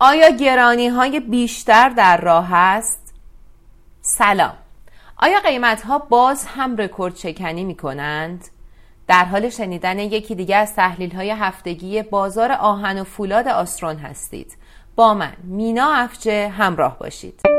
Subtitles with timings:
[0.00, 3.14] آیا گرانی های بیشتر در راه است؟
[4.00, 4.52] سلام
[5.16, 8.44] آیا قیمت ها باز هم رکورد شکنی می کنند؟
[9.06, 14.56] در حال شنیدن یکی دیگه از تحلیل های هفتگی بازار آهن و فولاد آسترون هستید
[14.96, 17.57] با من مینا افجه همراه باشید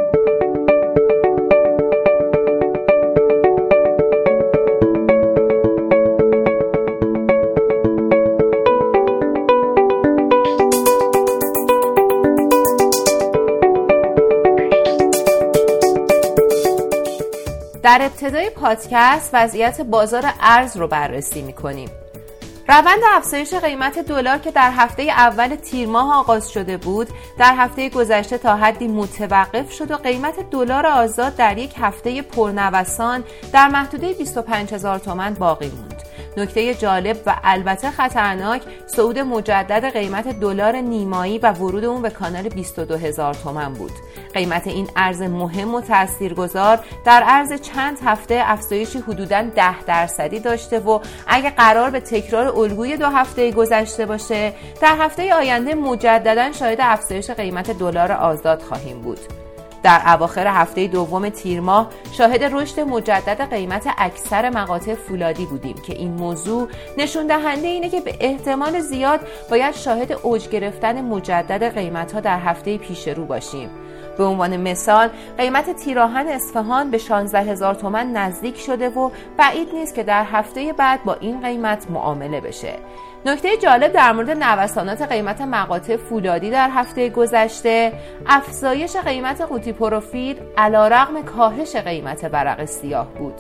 [17.83, 21.89] در ابتدای پادکست وضعیت بازار ارز رو بررسی می‌کنیم.
[22.69, 27.89] روند افزایش قیمت دلار که در هفته اول تیر ماه آغاز شده بود در هفته
[27.89, 33.23] گذشته تا حدی متوقف شد و قیمت دلار آزاد در یک هفته پرنوسان
[33.53, 35.88] در محدوده 25 هزار تومن باقی موند.
[36.37, 42.49] نکته جالب و البته خطرناک صعود مجدد قیمت دلار نیمایی و ورود اون به کانال
[42.49, 43.91] 22 هزار تومن بود.
[44.33, 50.79] قیمت این ارز مهم و تاثیرگذار در عرض چند هفته افزایشی حدوداً 10 درصدی داشته
[50.79, 56.77] و اگه قرار به تکرار الگوی دو هفته گذشته باشه در هفته آینده مجددا شاهد
[56.81, 59.19] افزایش قیمت دلار آزاد خواهیم بود.
[59.83, 65.93] در اواخر هفته دوم تیر ماه شاهد رشد مجدد قیمت اکثر مقاطع فولادی بودیم که
[65.93, 69.19] این موضوع نشون دهنده اینه که به احتمال زیاد
[69.49, 73.69] باید شاهد اوج گرفتن مجدد قیمت ها در هفته پیش رو باشیم.
[74.19, 79.95] به عنوان مثال قیمت تیراهن اصفهان به 16 هزار تومن نزدیک شده و بعید نیست
[79.95, 82.73] که در هفته بعد با این قیمت معامله بشه
[83.25, 87.93] نکته جالب در مورد نوسانات قیمت مقاطع فولادی در هفته گذشته
[88.27, 93.35] افزایش قیمت قوطی پروفیل علیرغم کاهش قیمت برق سیاه بود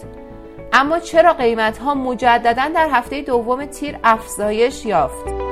[0.73, 5.48] اما چرا قیمت ها مجددا در هفته دوم تیر افزایش یافت؟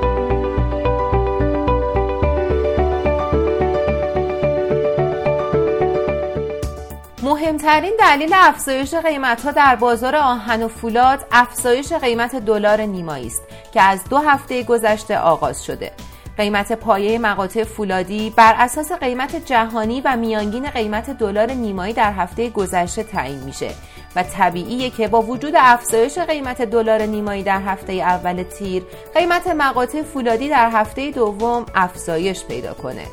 [7.22, 13.42] مهمترین دلیل افزایش قیمت ها در بازار آهن و فولاد افزایش قیمت دلار نیمایی است
[13.72, 15.92] که از دو هفته گذشته آغاز شده.
[16.36, 22.50] قیمت پایه مقاطع فولادی بر اساس قیمت جهانی و میانگین قیمت دلار نیمایی در هفته
[22.50, 23.70] گذشته تعیین میشه
[24.16, 28.82] و طبیعیه که با وجود افزایش قیمت دلار نیمایی در هفته اول تیر
[29.14, 33.04] قیمت مقاطع فولادی در هفته دوم افزایش پیدا کنه.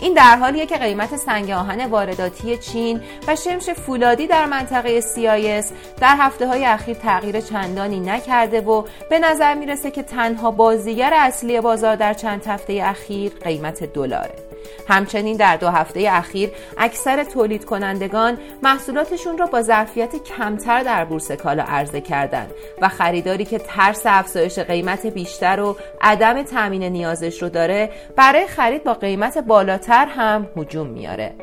[0.00, 5.72] این در حالیه که قیمت سنگ آهن وارداتی چین و شمش فولادی در منطقه سیایس
[6.00, 11.60] در هفته های اخیر تغییر چندانی نکرده و به نظر می‌رسه که تنها بازیگر اصلی
[11.60, 14.50] بازار در چند هفته اخیر قیمت دلاره.
[14.88, 21.32] همچنین در دو هفته اخیر اکثر تولید کنندگان محصولاتشون را با ظرفیت کمتر در بورس
[21.32, 22.50] کالا عرضه کردند
[22.80, 28.84] و خریداری که ترس افزایش قیمت بیشتر و عدم تامین نیازش رو داره برای خرید
[28.84, 31.34] با قیمت بالاتر هم هجوم میاره.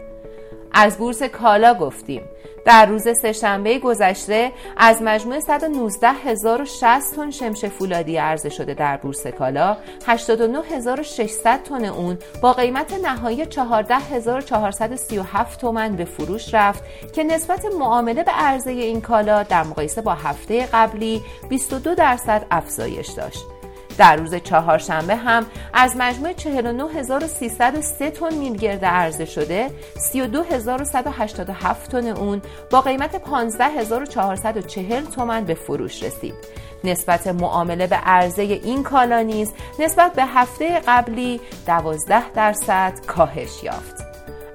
[0.74, 2.22] از بورس کالا گفتیم.
[2.68, 9.78] در روز سهشنبه گذشته از مجموع 119060 تن شمش فولادی عرضه شده در بورس کالا
[10.06, 16.84] 89600 تن اون با قیمت نهایی 14437 تومن به فروش رفت
[17.14, 23.09] که نسبت معامله به عرضه این کالا در مقایسه با هفته قبلی 22 درصد افزایش
[23.09, 23.56] داشت.
[23.97, 29.69] در روز چهارشنبه هم از مجموع 49303 تن میلگرد عرضه شده
[30.12, 32.41] 32187 تن اون
[32.72, 36.35] با قیمت 15440 تومن به فروش رسید
[36.84, 44.08] نسبت معامله به عرضه این کالا نیز نسبت به هفته قبلی 12 درصد کاهش یافت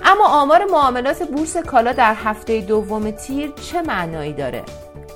[0.05, 4.63] اما آمار معاملات بورس کالا در هفته دوم تیر چه معنایی داره؟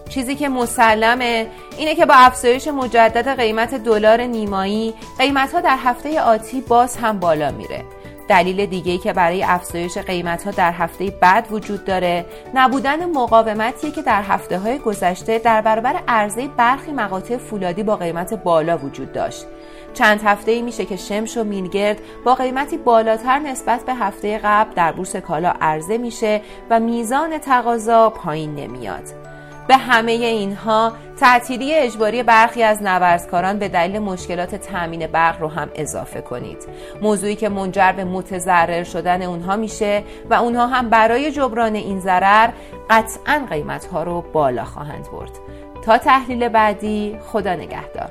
[0.08, 1.46] چیزی که مسلمه
[1.78, 7.20] اینه که با افزایش مجدد قیمت دلار نیمایی قیمت ها در هفته آتی باز هم
[7.20, 7.84] بالا میره.
[8.28, 14.02] دلیل دیگه که برای افزایش قیمت ها در هفته بعد وجود داره نبودن مقاومتیه که
[14.02, 19.46] در هفته های گذشته در برابر عرضه برخی مقاطع فولادی با قیمت بالا وجود داشت.
[19.94, 24.74] چند هفته ای میشه که شمش و مینگرد با قیمتی بالاتر نسبت به هفته قبل
[24.74, 26.40] در بورس کالا عرضه میشه
[26.70, 29.35] و میزان تقاضا پایین نمیاد.
[29.68, 35.68] به همه اینها تعطیلی اجباری برخی از نورزکاران به دلیل مشکلات تامین برق رو هم
[35.74, 36.68] اضافه کنید.
[37.02, 42.50] موضوعی که منجر به متضرر شدن اونها میشه و اونها هم برای جبران این ضرر
[42.90, 45.32] قطعا قیمت ها رو بالا خواهند برد.
[45.84, 48.10] تا تحلیل بعدی خدا نگهدار.